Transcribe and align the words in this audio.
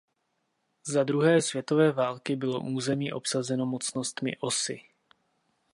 Za 0.87 1.03
druhé 1.03 1.41
světové 1.41 1.91
války 1.91 2.35
bylo 2.35 2.61
území 2.61 3.13
obsazeno 3.13 3.65
mocnostmi 3.65 4.37
Osy. 4.39 4.79